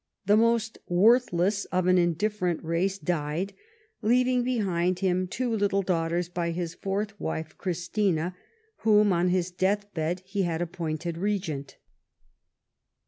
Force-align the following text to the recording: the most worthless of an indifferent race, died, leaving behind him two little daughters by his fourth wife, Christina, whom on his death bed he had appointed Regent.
the 0.25 0.35
most 0.35 0.79
worthless 0.87 1.65
of 1.65 1.85
an 1.85 1.99
indifferent 1.99 2.59
race, 2.63 2.97
died, 2.97 3.53
leaving 4.01 4.43
behind 4.43 4.97
him 4.97 5.27
two 5.27 5.53
little 5.55 5.83
daughters 5.83 6.27
by 6.27 6.49
his 6.49 6.73
fourth 6.73 7.13
wife, 7.19 7.55
Christina, 7.59 8.35
whom 8.77 9.13
on 9.13 9.27
his 9.29 9.51
death 9.51 9.93
bed 9.93 10.23
he 10.25 10.41
had 10.41 10.59
appointed 10.59 11.19
Regent. 11.19 11.77